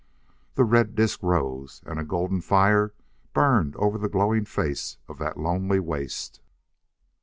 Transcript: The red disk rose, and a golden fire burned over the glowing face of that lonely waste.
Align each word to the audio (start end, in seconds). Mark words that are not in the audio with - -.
The 0.55 0.63
red 0.63 0.95
disk 0.95 1.21
rose, 1.21 1.83
and 1.85 1.99
a 1.99 2.03
golden 2.03 2.41
fire 2.41 2.91
burned 3.33 3.75
over 3.75 3.99
the 3.99 4.09
glowing 4.09 4.45
face 4.45 4.97
of 5.07 5.19
that 5.19 5.37
lonely 5.37 5.79
waste. 5.79 6.41